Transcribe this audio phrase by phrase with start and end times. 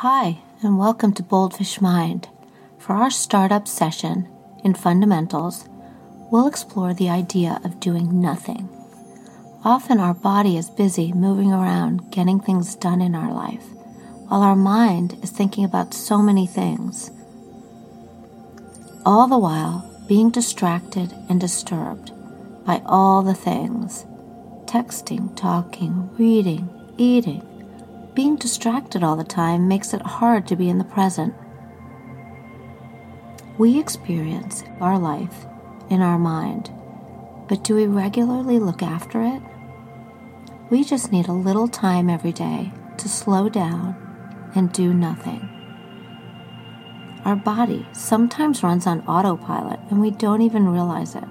[0.00, 2.28] Hi, and welcome to Boldfish Mind.
[2.76, 4.28] For our startup session
[4.62, 5.70] in fundamentals,
[6.30, 8.68] we'll explore the idea of doing nothing.
[9.64, 13.64] Often our body is busy moving around, getting things done in our life,
[14.28, 17.10] while our mind is thinking about so many things.
[19.06, 22.12] All the while being distracted and disturbed
[22.66, 24.04] by all the things
[24.66, 26.68] texting, talking, reading,
[26.98, 27.55] eating.
[28.16, 31.34] Being distracted all the time makes it hard to be in the present.
[33.58, 35.44] We experience our life
[35.90, 36.72] in our mind,
[37.46, 39.42] but do we regularly look after it?
[40.70, 43.94] We just need a little time every day to slow down
[44.54, 45.46] and do nothing.
[47.26, 51.24] Our body sometimes runs on autopilot and we don't even realize it.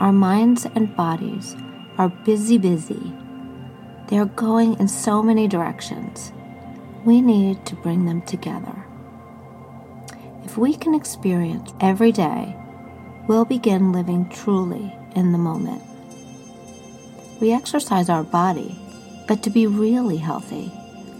[0.00, 1.54] Our minds and bodies
[1.96, 3.12] are busy, busy.
[4.08, 6.32] They are going in so many directions.
[7.04, 8.84] We need to bring them together.
[10.44, 12.56] If we can experience every day,
[13.26, 15.82] we'll begin living truly in the moment.
[17.40, 18.78] We exercise our body,
[19.26, 20.72] but to be really healthy,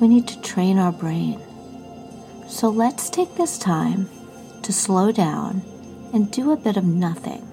[0.00, 1.40] we need to train our brain.
[2.48, 4.08] So let's take this time
[4.62, 5.62] to slow down
[6.14, 7.44] and do a bit of nothing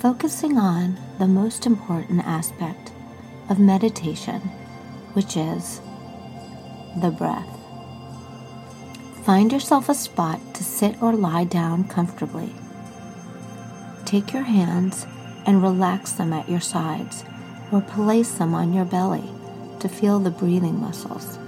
[0.00, 2.90] focusing on the most important aspect
[3.50, 4.40] of meditation,
[5.12, 5.80] which is
[7.00, 7.48] the breath.
[9.24, 12.54] Find yourself a spot to sit or lie down comfortably.
[14.06, 15.06] Take your hands
[15.46, 17.24] and relax them at your sides
[17.72, 19.28] or place them on your belly
[19.80, 21.38] to feel the breathing muscles.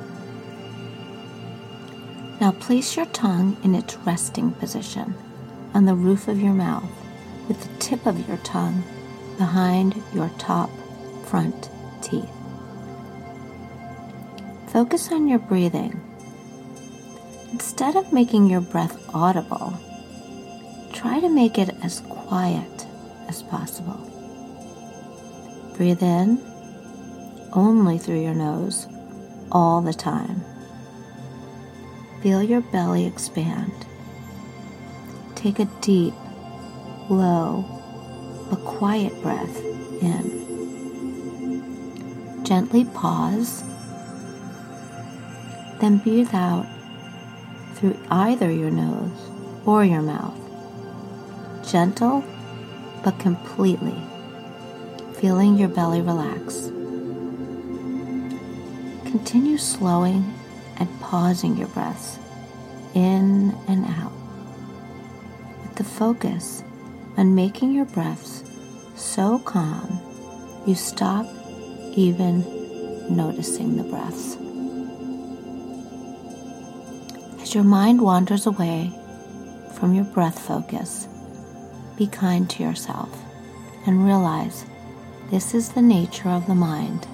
[2.40, 5.14] Now place your tongue in its resting position
[5.74, 6.90] on the roof of your mouth
[7.48, 8.82] with the tip of your tongue
[9.38, 10.70] behind your top
[11.24, 11.70] front
[12.02, 12.30] teeth.
[14.68, 16.00] Focus on your breathing.
[17.52, 19.78] Instead of making your breath audible,
[20.92, 22.86] try to make it as quiet
[23.28, 24.08] as possible.
[25.76, 26.40] Breathe in
[27.52, 28.86] only through your nose
[29.50, 30.42] all the time.
[32.22, 33.72] Feel your belly expand.
[35.34, 36.14] Take a deep
[37.10, 37.64] low
[38.48, 39.56] but quiet breath
[40.00, 40.51] in.
[42.42, 43.62] Gently pause,
[45.80, 46.66] then breathe out
[47.74, 49.30] through either your nose
[49.64, 50.38] or your mouth.
[51.68, 52.24] Gentle
[53.04, 53.96] but completely,
[55.14, 56.70] feeling your belly relax.
[59.10, 60.34] Continue slowing
[60.78, 62.18] and pausing your breaths
[62.94, 64.12] in and out
[65.62, 66.62] with the focus
[67.16, 68.42] on making your breaths
[68.94, 70.00] so calm
[70.66, 71.26] you stop
[71.96, 72.44] even
[73.14, 74.36] noticing the breaths.
[77.40, 78.90] As your mind wanders away
[79.74, 81.08] from your breath focus,
[81.96, 83.10] be kind to yourself
[83.86, 84.64] and realize
[85.30, 87.06] this is the nature of the mind.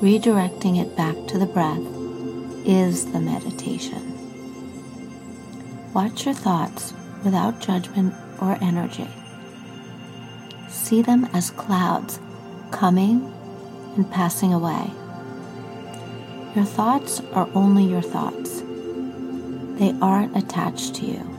[0.00, 1.80] Redirecting it back to the breath
[2.66, 4.08] is the meditation.
[5.94, 6.94] Watch your thoughts
[7.24, 9.08] without judgment or energy.
[10.68, 12.18] See them as clouds
[12.70, 13.32] coming
[13.96, 14.90] and passing away.
[16.54, 18.62] Your thoughts are only your thoughts,
[19.78, 21.38] they aren't attached to you.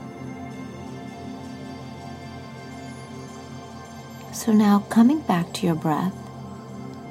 [4.32, 6.12] So now, coming back to your breath,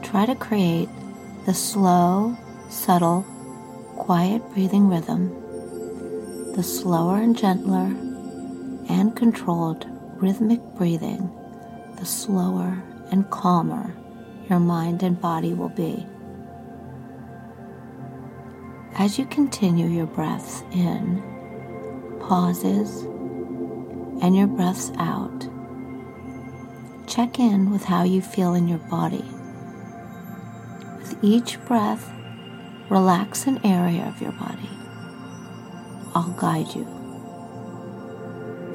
[0.01, 0.89] try to create
[1.45, 2.37] the slow,
[2.69, 3.25] subtle,
[3.95, 5.29] quiet breathing rhythm,
[6.53, 7.95] the slower and gentler
[8.89, 9.85] and controlled
[10.17, 11.31] rhythmic breathing,
[11.97, 13.95] the slower and calmer
[14.53, 16.05] your mind and body will be.
[18.93, 21.23] As you continue your breaths in,
[22.19, 23.01] pauses,
[24.21, 25.49] and your breaths out,
[27.07, 29.25] check in with how you feel in your body.
[30.99, 32.07] With each breath,
[32.91, 34.69] relax an area of your body.
[36.13, 36.85] I'll guide you.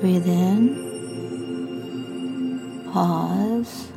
[0.00, 0.88] Breathe in,
[2.92, 3.92] pause,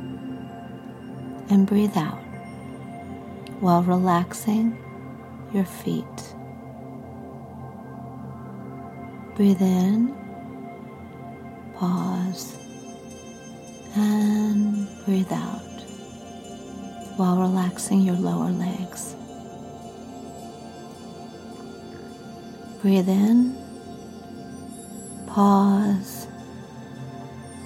[1.50, 2.22] and breathe out
[3.60, 4.76] while relaxing
[5.52, 6.04] your feet.
[9.36, 10.14] Breathe in,
[11.74, 12.56] pause,
[13.94, 15.60] and breathe out
[17.16, 19.14] while relaxing your lower legs.
[22.82, 23.62] Breathe in
[25.34, 26.26] Pause.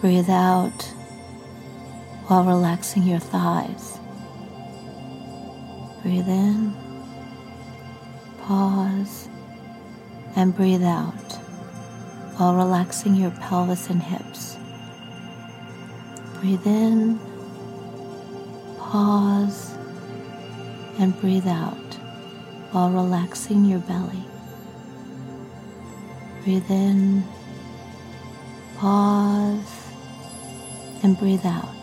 [0.01, 0.95] Breathe out
[2.27, 3.99] while relaxing your thighs.
[6.03, 6.75] Breathe in.
[8.43, 9.29] Pause
[10.37, 11.33] and breathe out
[12.37, 14.57] while relaxing your pelvis and hips.
[16.41, 17.19] Breathe in,
[18.79, 19.75] pause,
[20.99, 21.95] and breathe out
[22.73, 24.23] while relaxing your belly.
[26.45, 27.25] Breathe in,
[28.77, 29.89] pause,
[31.03, 31.76] and breathe out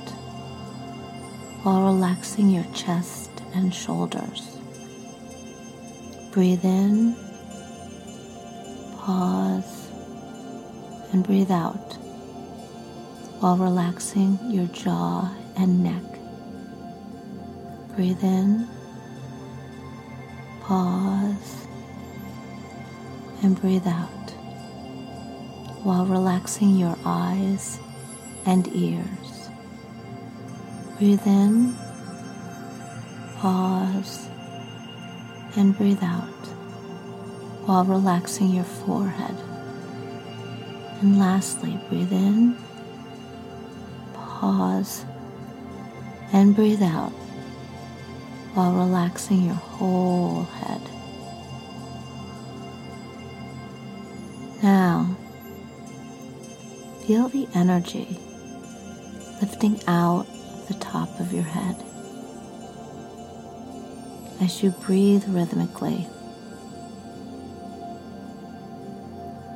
[1.63, 4.57] while relaxing your chest and shoulders.
[6.31, 7.15] Breathe in,
[8.97, 9.89] pause,
[11.13, 11.93] and breathe out
[13.39, 16.03] while relaxing your jaw and neck.
[17.95, 18.67] Breathe in,
[20.61, 21.65] pause,
[23.41, 24.09] and breathe out
[25.83, 27.79] while relaxing your eyes
[28.45, 29.42] and ears.
[30.97, 31.75] Breathe in,
[33.37, 34.27] pause,
[35.55, 36.29] and breathe out
[37.65, 39.35] while relaxing your forehead.
[41.01, 42.57] And lastly, breathe in,
[44.13, 45.03] pause,
[46.31, 47.11] and breathe out
[48.53, 50.81] while relaxing your whole head.
[54.61, 55.17] Now,
[57.05, 58.17] feel the energy
[59.41, 60.25] lifting out
[60.67, 61.75] the top of your head
[64.41, 66.07] as you breathe rhythmically.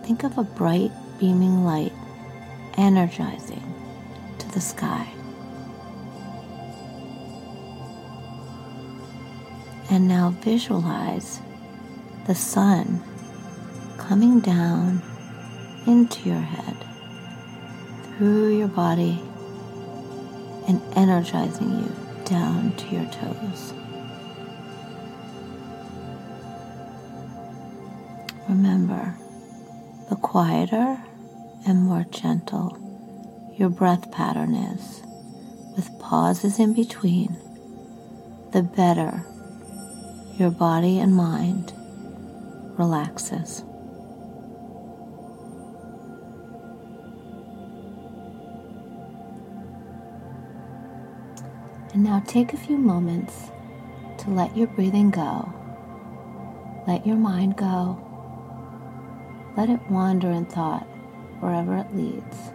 [0.03, 1.91] Think of a bright beaming light
[2.77, 3.73] energizing
[4.39, 5.07] to the sky.
[9.89, 11.41] And now visualize
[12.27, 13.01] the sun
[13.97, 15.01] coming down
[15.85, 16.75] into your head,
[18.17, 19.21] through your body,
[20.67, 23.73] and energizing you down to your toes.
[28.49, 29.15] Remember,
[30.09, 30.97] the quieter
[31.65, 32.77] and more gentle
[33.57, 35.01] your breath pattern is,
[35.75, 37.35] with pauses in between,
[38.51, 39.25] the better
[40.37, 41.73] your body and mind
[42.77, 43.63] relaxes.
[51.97, 53.49] And now take a few moments
[54.19, 55.51] to let your breathing go.
[56.85, 57.99] Let your mind go
[59.57, 60.83] let it wander in thought
[61.39, 62.51] wherever it leads.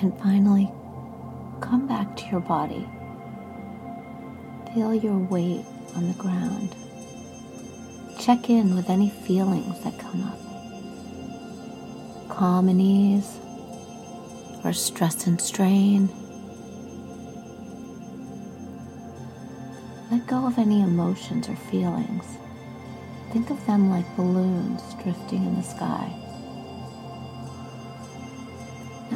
[0.00, 0.72] And finally,
[1.60, 2.88] come back to your body.
[4.74, 5.64] Feel your weight
[5.94, 6.74] on the ground.
[8.18, 10.40] Check in with any feelings that come up
[12.40, 13.38] calm and ease,
[14.64, 16.08] or stress and strain.
[20.10, 22.24] Let go of any emotions or feelings.
[23.30, 26.10] Think of them like balloons drifting in the sky.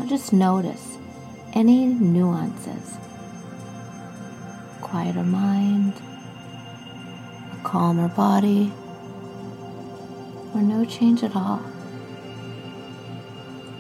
[0.06, 0.98] Just notice
[1.54, 2.98] any nuances.
[4.80, 5.94] Quieter mind,
[7.52, 8.70] a calmer body,
[10.54, 11.60] or no change at all.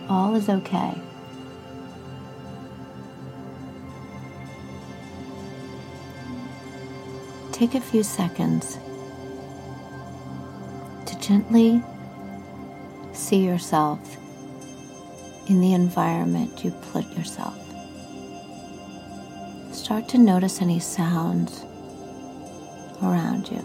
[0.08, 0.94] All is okay.
[7.52, 8.78] Take a few seconds
[11.06, 11.82] to gently
[13.12, 14.16] see yourself
[15.48, 17.58] in the environment you put yourself.
[19.72, 21.64] Start to notice any sounds
[23.02, 23.62] around you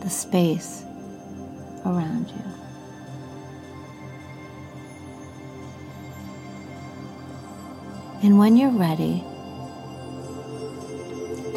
[0.00, 0.84] the space
[1.84, 2.42] around you.
[8.22, 9.22] And when you're ready,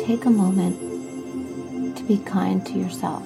[0.05, 0.77] take a moment
[1.97, 3.25] to be kind to yourself.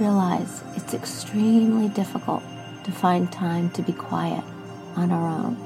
[0.00, 2.42] Realize it's extremely difficult
[2.84, 4.44] to find time to be quiet
[4.96, 5.56] on our own.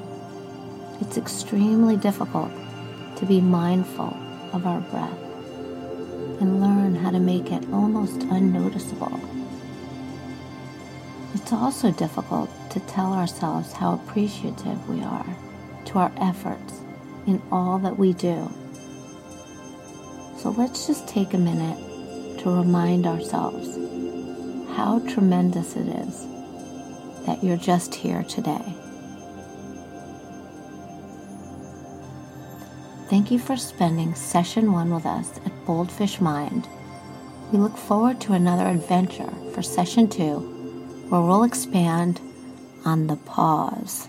[1.00, 2.50] It's extremely difficult
[3.16, 4.16] to be mindful
[4.52, 5.18] of our breath
[6.40, 9.20] and learn how to make it almost unnoticeable.
[11.34, 15.26] It's also difficult to tell ourselves how appreciative we are
[15.86, 16.80] to our efforts
[17.26, 18.50] in all that we do.
[20.36, 23.76] So let's just take a minute to remind ourselves
[24.76, 26.26] how tremendous it is
[27.26, 28.74] that you're just here today.
[33.08, 36.68] Thank you for spending session one with us at Boldfish Mind.
[37.50, 40.40] We look forward to another adventure for session two,
[41.08, 42.20] where we'll expand
[42.84, 44.08] on the pause.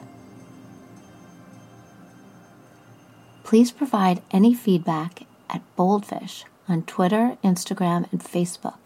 [3.43, 8.77] Please provide any feedback at Boldfish on Twitter, Instagram, and Facebook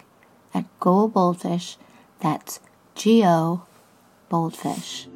[0.53, 1.77] at Go Boldfish.
[2.21, 2.59] That's
[2.95, 3.65] G O
[4.33, 5.12] Boldfish.